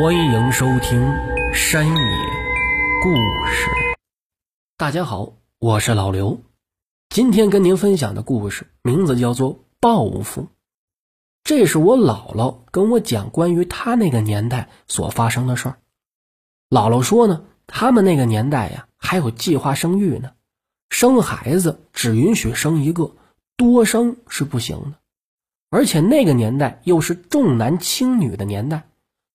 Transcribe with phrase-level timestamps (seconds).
[0.00, 1.00] 欢迎收听
[1.52, 1.92] 《山野
[3.02, 3.10] 故
[3.48, 3.68] 事》。
[4.76, 6.40] 大家好，我是老刘。
[7.08, 10.42] 今天跟您分享的故事名字叫做《报复》。
[11.42, 15.78] 这是我姥姥跟我讲关于她那个年代所发生的事儿。
[16.70, 20.30] 姥姥说呢，他们那个年代呀，还有计划生育呢，
[20.90, 23.16] 生孩子只允许生一个，
[23.56, 24.98] 多生是不行的。
[25.70, 28.84] 而且那个年代又是重男轻女的年代。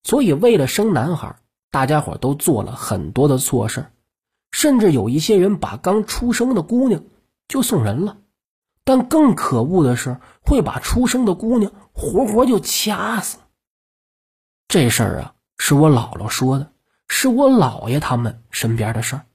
[0.04, 1.38] 所以，为了生男孩，
[1.72, 3.92] 大家伙都做了很多的错事
[4.52, 7.04] 甚至有一些人把刚出生的姑娘
[7.48, 8.18] 就送人了。
[8.84, 13.38] 但更可恶的是，会把出生的姑娘活活就掐死。
[14.68, 16.72] 这事儿啊，是我姥姥说的，
[17.08, 19.26] 是我姥爷他们身边的事儿。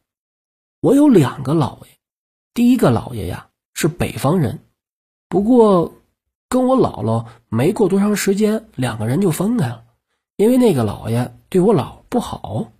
[0.81, 1.89] 我有两个姥爷，
[2.53, 4.59] 第一个姥爷呀是北方人，
[5.29, 5.95] 不过
[6.51, 9.85] 跟我姥姥没过多长时间，两个人就分开了。
[10.39, 12.71] 因为那个老爷对我姥不好，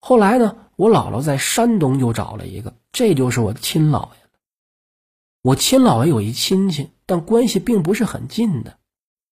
[0.00, 4.30] 后来呢，我姥姥在山东又找了一个，这就是我的亲姥爷了。
[5.42, 8.78] 我亲姥爷有一亲戚，但关系并不是很近的。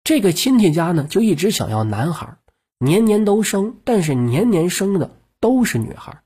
[0.03, 2.38] 这个亲戚家呢，就一直想要男孩，
[2.77, 6.21] 年年都生，但是年年生的都是女孩，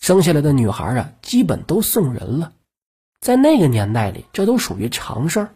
[0.00, 2.54] 生下来的女孩啊，基本都送人了。
[3.20, 5.54] 在那个年代里，这都属于常事儿。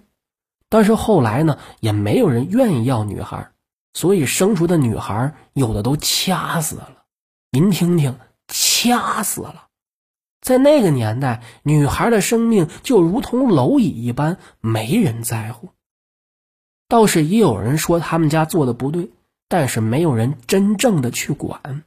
[0.69, 3.50] 但是后来呢，也没有人愿意要女孩。
[3.95, 7.05] 所以生出的女孩有的都掐死了，
[7.50, 9.69] 您听听，掐死了。
[10.41, 15.70] 在那个年代，女孩的生命就如同蝼蚁一般，没人在乎。
[16.87, 19.11] 倒是也有人说他们家做的不对，
[19.48, 21.84] 但是没有人真正的去管。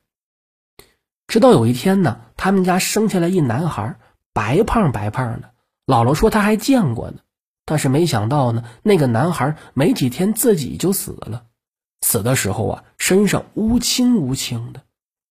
[1.28, 4.00] 直到有一天呢，他们家生下来一男孩，
[4.34, 5.52] 白胖白胖的。
[5.86, 7.20] 姥姥说他还见过呢，
[7.66, 11.46] 但是没想到呢，那个男孩没几天自己就死了。
[12.02, 14.84] 死的时候啊，身上乌青乌青的，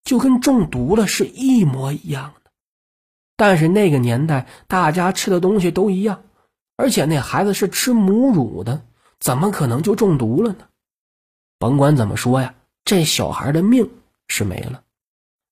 [0.03, 2.51] 就跟中毒了是一模一样的。
[3.35, 6.23] 但是那个年代，大家吃的东西都一样，
[6.75, 8.81] 而且那孩子是吃母乳的，
[9.19, 10.67] 怎么可能就中毒了呢？
[11.59, 13.89] 甭管怎么说呀，这小孩的命
[14.27, 14.83] 是没了。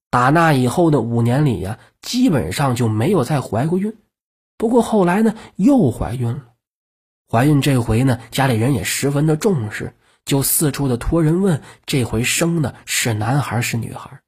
[0.09, 3.95] 打那以后的五年里呀，基本上就没有再怀过孕。
[4.57, 6.45] 不过后来呢，又怀孕了。
[7.29, 9.94] 怀孕这回呢，家里人也十分的重视。
[10.25, 14.19] 就四处的托人问，这回生的是男孩是女孩？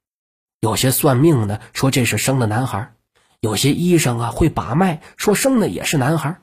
[0.60, 2.92] 有些算命的说这是生的男孩，
[3.40, 6.40] 有些医生啊会把脉说生的也是男孩。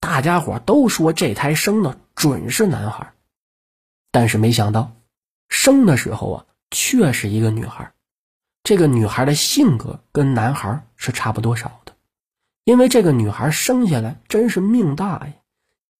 [0.00, 3.12] 大家伙都说这胎生的准是男孩，
[4.10, 4.92] 但是没想到
[5.48, 7.92] 生的时候啊却是一个女孩。
[8.64, 11.94] 这个女孩的性格跟男孩是差不多少的，
[12.64, 15.32] 因为这个女孩生下来真是命大呀。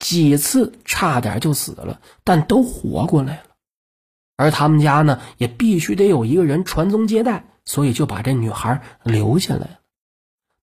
[0.03, 3.43] 几次差点就死了，但都活过来了。
[4.37, 9.79] 而他们家呢，也必须得有一个人传宗接代，所以就把这女孩留下来了。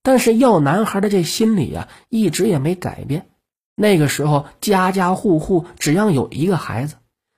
[0.04, 3.30] 但是要男孩的这心理啊，一直也没改变。
[3.76, 6.96] 那个时候，家家户户只要有一个孩子，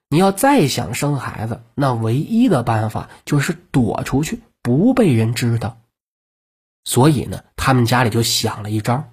[0.10, 5.78] 你要再想生孩子，那唯一的办法就是躲出去，不被人知道。
[6.84, 9.04] 所以呢，他们家里就想了一招。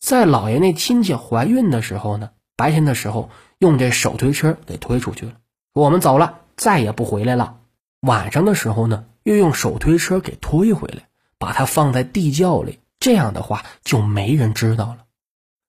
[0.00, 5.34] 在老爷那亲戚怀孕的时候呢，白天的时候用这手推车给推出去了，
[5.74, 7.58] 我们走了，再也不回来了。
[8.00, 15.04] 晚上的时候呢，又用手推车给推回来，把它放在地窖里，这样的话就没人知道了。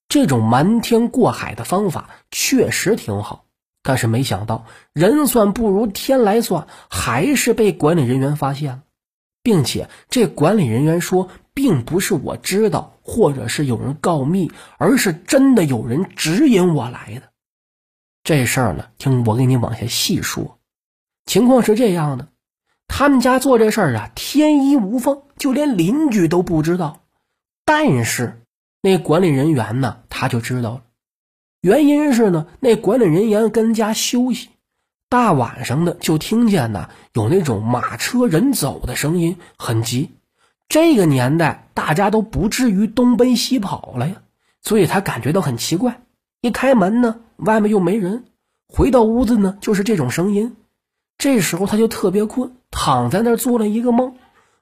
[0.07, 3.45] 这种瞒天过海的方法确实挺好，
[3.83, 8.83] 但是没想到人算不如天来算，还是被管理人员发现了，
[9.43, 11.29] 并且这管理人员说。
[11.53, 17.23] 并不是我知道，或者是有人告密，而是真的有人指引我来的。
[18.23, 20.57] 这事儿呢，听我给你往下细说。
[21.25, 22.29] 情况是这样的，
[22.87, 27.01] 他们家做这事儿啊，天衣无缝，就连邻居都不知道。
[27.65, 28.41] 但是
[28.81, 30.83] 那管理人员呢，他就知道了。
[31.59, 34.51] 原因是呢，那管理人员跟家休息，
[35.11, 40.11] 大晚上的就听见呢有那种马车人走的声音，很急。
[40.69, 44.21] 这个年代，大家都不至于东奔西跑了呀，
[44.61, 45.99] 所以他感觉到很奇怪。
[46.39, 48.23] 一开门呢，外面又没人；
[48.69, 50.55] 回到屋子呢，就是这种声音。
[51.17, 54.15] 这时候他就特别困，躺在那儿做了一个梦。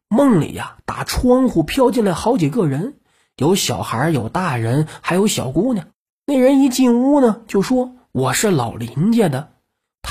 [0.07, 2.95] 梦里呀，打窗户飘进来好几个人，
[3.35, 5.85] 有小孩，有大人，还有小姑娘。
[6.25, 9.51] 那人一进屋呢，就说：“我是老林家的，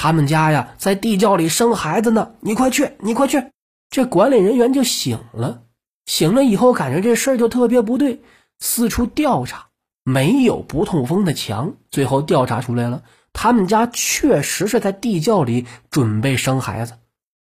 [0.01, 3.43] 他们家呀在地窖里生孩子呢，你快去，你快去。”
[3.91, 5.63] 这管理人员就醒了。
[6.07, 8.21] 醒了以后，感觉这事儿就特别不对，
[8.61, 9.67] 四处调查，
[10.05, 11.75] 没有不通风的墙。
[11.91, 13.03] 最后调查出来了，
[13.33, 16.95] 他们家确实是在地窖里准备生孩子。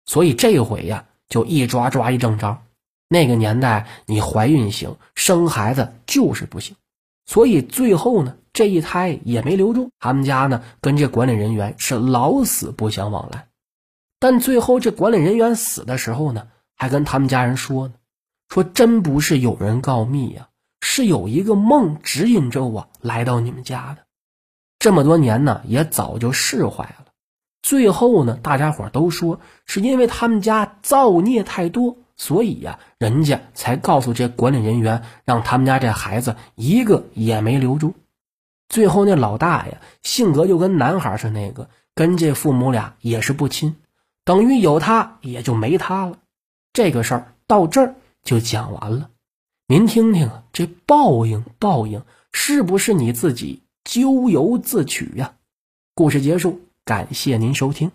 [0.05, 2.59] 所以这回呀，就一抓抓一正着。
[3.07, 6.75] 那个年代，你怀孕行，生孩子就是不行。
[7.25, 9.91] 所以最后呢，这一胎也没留住。
[9.99, 13.49] 他们家呢，跟这管理人员是老死不相往来。
[14.17, 17.95] 但最后这管理人员死的时候呢，还跟他们家人说呢，
[18.47, 20.47] 说真不是有人告密呀，
[20.79, 24.05] 是有一个梦指引着我来到你们家的。
[24.79, 27.05] 这么多年呢，也早就释怀了。
[27.61, 37.95] 最后呢，大家伙都说是因为他们家造孽太多，所以呀，人家才告诉这管理人员，让他们家这孩子一个也没留住。
[38.69, 43.75] 最后那老大呀，性格就跟男孩似的那个，跟这父母俩也是不亲，
[44.23, 46.17] 等于有他也就没他了。
[46.73, 49.09] 这个事儿到这儿就讲完了。
[49.67, 55.35] 您听听啊，这报应报应是不是你自己咎由自取呀？
[55.93, 56.61] 故事结束。
[56.83, 57.91] 感谢您收听。